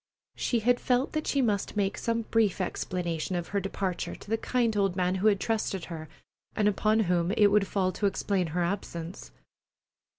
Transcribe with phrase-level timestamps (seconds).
[0.35, 4.35] She had felt that she must make some brief explanation of her departure to the
[4.35, 6.09] kind old man who had trusted her,
[6.55, 9.29] and upon whom it would fall to explain her absence.